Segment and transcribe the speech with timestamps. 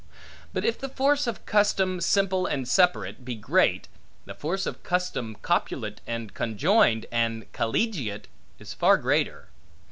[0.51, 3.87] But if the force of custom simple and separate, be great,
[4.25, 8.27] the force of custom copulate and conjoined and collegiate,
[8.57, 9.49] is far greater.